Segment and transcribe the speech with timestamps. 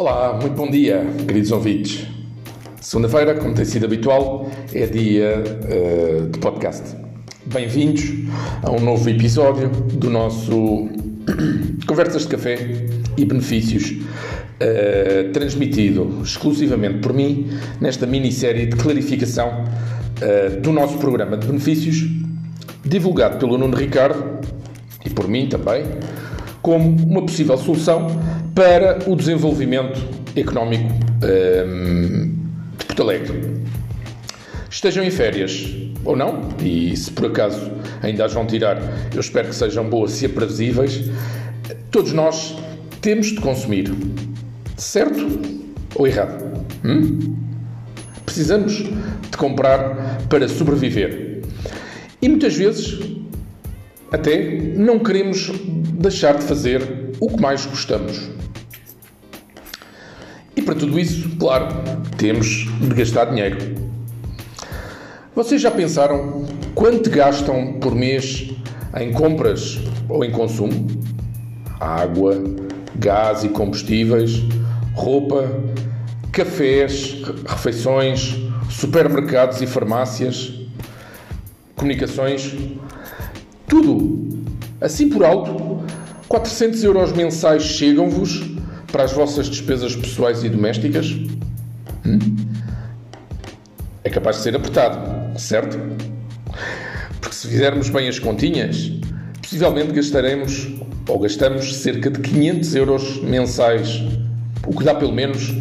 [0.00, 2.06] Olá, muito bom dia, queridos ouvintes.
[2.80, 6.96] Segunda-feira, como tem sido habitual, é dia uh, de podcast.
[7.44, 8.04] Bem-vindos
[8.62, 10.88] a um novo episódio do nosso
[11.86, 12.86] Conversas de Café
[13.18, 21.36] e Benefícios, uh, transmitido exclusivamente por mim nesta minissérie de clarificação uh, do nosso programa
[21.36, 22.08] de benefícios,
[22.82, 24.40] divulgado pelo Nuno Ricardo
[25.04, 25.84] e por mim também,
[26.62, 28.06] como uma possível solução
[28.54, 30.00] para o desenvolvimento
[30.36, 30.90] económico
[31.22, 32.36] um,
[32.78, 33.60] de Porto Alegre.
[34.68, 35.74] Estejam em férias
[36.04, 37.70] ou não, e se por acaso
[38.02, 38.78] ainda as vão tirar,
[39.12, 41.10] eu espero que sejam boas e aprazíveis.
[41.90, 42.56] Todos nós
[43.00, 43.92] temos de consumir,
[44.76, 45.40] certo
[45.94, 46.64] ou errado?
[46.84, 47.36] Hum?
[48.24, 51.42] Precisamos de comprar para sobreviver.
[52.22, 53.00] E muitas vezes
[54.12, 55.50] até não queremos
[56.00, 58.30] deixar de fazer o que mais gostamos.
[60.56, 61.66] E para tudo isso, claro,
[62.16, 63.58] temos de gastar dinheiro.
[65.34, 68.50] Vocês já pensaram quanto gastam por mês
[68.98, 70.86] em compras ou em consumo?
[71.78, 72.42] Água,
[72.96, 74.42] gás e combustíveis,
[74.94, 75.48] roupa,
[76.32, 78.38] cafés, refeições,
[78.70, 80.50] supermercados e farmácias,
[81.76, 82.56] comunicações,
[83.68, 84.40] tudo.
[84.80, 85.69] Assim por alto,
[86.30, 88.40] 400 euros mensais chegam-vos
[88.92, 91.06] para as vossas despesas pessoais e domésticas?
[92.06, 92.20] Hum?
[94.04, 95.76] É capaz de ser apertado, certo?
[97.20, 98.92] Porque se fizermos bem as continhas,
[99.42, 100.68] possivelmente gastaremos
[101.08, 104.00] ou gastamos cerca de 500 euros mensais,
[104.68, 105.52] o que dá pelo menos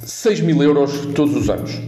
[0.00, 1.80] 6 mil euros todos os anos.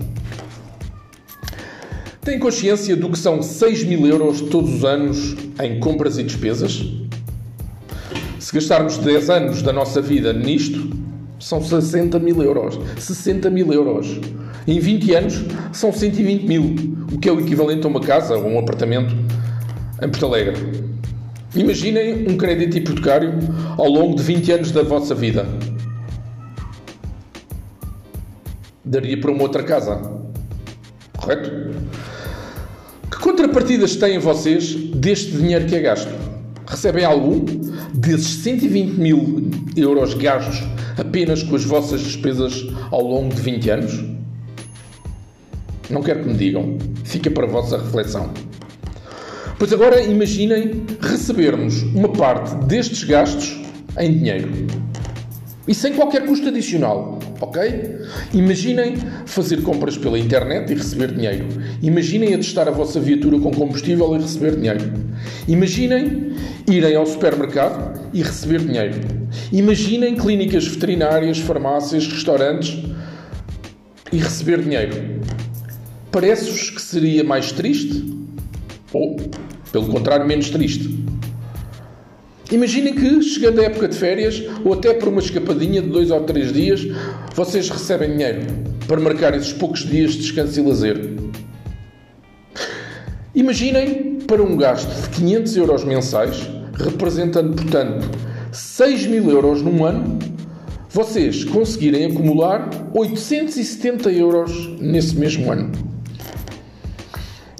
[2.22, 6.97] Tem consciência do que são 6 mil euros todos os anos em compras e despesas?
[8.48, 10.88] Se gastarmos 10 anos da nossa vida nisto,
[11.38, 12.80] são 60 mil euros.
[12.98, 14.18] 60 mil euros.
[14.66, 16.74] Em 20 anos, são 120 mil,
[17.12, 19.14] o que é o equivalente a uma casa ou um apartamento
[20.02, 20.56] em Porto Alegre.
[21.54, 23.34] Imaginem um crédito hipotecário
[23.76, 25.46] ao longo de 20 anos da vossa vida.
[28.82, 30.00] Daria para uma outra casa.
[31.18, 31.50] Correto?
[33.10, 36.28] Que contrapartidas têm vocês deste dinheiro que é gasto?
[36.66, 37.44] Recebem algum?
[37.98, 40.62] Desses 120 mil euros gastos
[40.96, 44.04] apenas com as vossas despesas ao longo de 20 anos?
[45.90, 48.30] Não quero que me digam, fica para a vossa reflexão.
[49.58, 53.60] Pois agora imaginem recebermos uma parte destes gastos
[53.98, 54.48] em dinheiro
[55.68, 57.60] e sem qualquer custo adicional, ok?
[58.32, 58.96] Imaginem
[59.26, 61.46] fazer compras pela internet e receber dinheiro.
[61.82, 64.90] Imaginem atestar a vossa viatura com combustível e receber dinheiro.
[65.46, 66.32] Imaginem
[66.66, 68.98] irem ao supermercado e receber dinheiro.
[69.52, 72.82] Imaginem clínicas veterinárias, farmácias, restaurantes
[74.10, 75.20] e receber dinheiro.
[76.10, 78.16] Parece-vos que seria mais triste?
[78.90, 79.16] Ou,
[79.70, 81.07] pelo contrário, menos triste?
[82.50, 86.20] Imaginem que, chegando a época de férias, ou até por uma escapadinha de dois ou
[86.22, 86.80] três dias,
[87.34, 88.40] vocês recebem dinheiro
[88.86, 91.10] para marcar esses poucos dias de descanso e lazer.
[93.34, 98.08] Imaginem para um gasto de 500 euros mensais, representando, portanto,
[98.50, 100.18] 6 mil euros num ano,
[100.88, 105.70] vocês conseguirem acumular 870 euros nesse mesmo ano.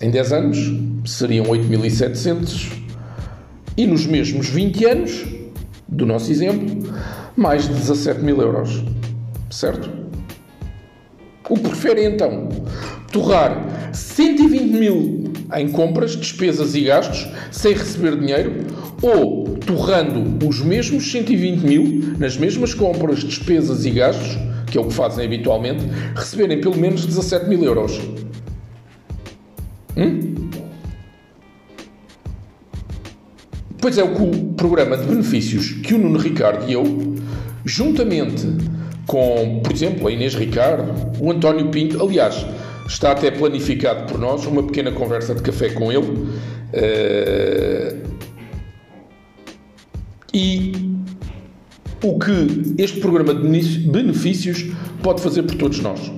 [0.01, 0.59] Em 10 anos
[1.05, 2.88] seriam 8.700
[3.79, 5.25] e nos mesmos 20 anos,
[5.87, 6.67] do nosso exemplo,
[7.37, 8.83] mais de 17 mil euros.
[9.49, 9.89] Certo?
[11.49, 12.49] O que preferem então?
[13.13, 18.67] Torrar 120 mil em compras, despesas e gastos sem receber dinheiro
[19.01, 24.37] ou torrando os mesmos 120 mil nas mesmas compras, despesas e gastos,
[24.67, 25.87] que é o que fazem habitualmente,
[26.17, 27.99] receberem pelo menos 17 mil euros.
[29.97, 30.38] Hum?
[33.81, 37.15] Pois é o programa de benefícios que o Nuno Ricardo e eu,
[37.65, 38.45] juntamente
[39.07, 42.45] com, por exemplo, a Inês Ricardo, o António Pinto, aliás,
[42.89, 46.09] está até planificado por nós uma pequena conversa de café com ele.
[46.73, 48.09] Uh,
[50.35, 50.73] e
[52.03, 54.67] o que este programa de benefícios
[55.03, 56.13] pode fazer por todos nós.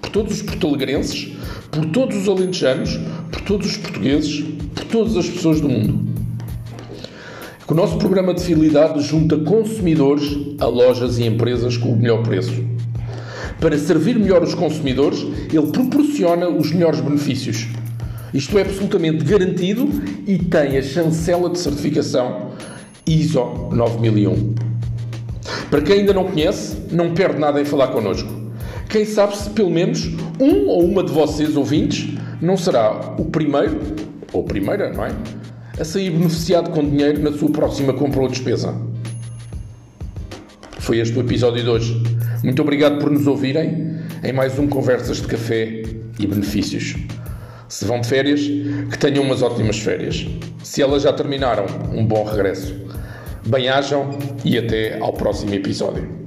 [0.00, 1.36] Por todos os portalegrenses,
[1.70, 2.98] por todos os alentejanos,
[3.30, 4.42] por todos os portugueses,
[4.74, 6.15] por todas as pessoas do mundo.
[7.68, 12.64] O nosso programa de fidelidade junta consumidores a lojas e empresas com o melhor preço.
[13.60, 17.66] Para servir melhor os consumidores, ele proporciona os melhores benefícios.
[18.32, 19.88] Isto é absolutamente garantido
[20.28, 22.52] e tem a chancela de certificação
[23.04, 24.54] ISO 9001.
[25.68, 28.32] Para quem ainda não conhece, não perde nada em falar connosco.
[28.88, 30.06] Quem sabe se pelo menos
[30.38, 33.80] um ou uma de vocês ouvintes não será o primeiro,
[34.32, 35.10] ou primeira, não é?
[35.78, 38.74] A sair beneficiado com dinheiro na sua próxima compra ou despesa.
[40.78, 42.02] Foi este o episódio de hoje.
[42.42, 45.82] Muito obrigado por nos ouvirem em mais um Conversas de Café
[46.18, 46.96] e Benefícios.
[47.68, 50.26] Se vão de férias, que tenham umas ótimas férias.
[50.62, 52.74] Se elas já terminaram, um bom regresso.
[53.46, 56.25] Bem-ajam e até ao próximo episódio.